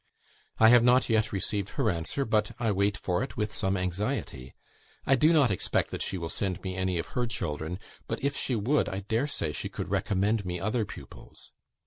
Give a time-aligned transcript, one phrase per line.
[0.57, 4.55] I have not yet received her answer, but I wait for it with some anxiety.
[5.05, 7.77] I do not expect that she will send me any of her children,
[8.07, 11.51] but if she would, I dare say she could recommend me other pupils.